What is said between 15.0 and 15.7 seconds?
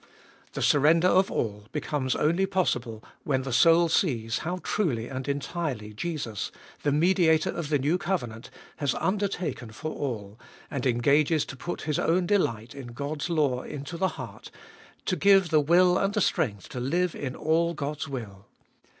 to give the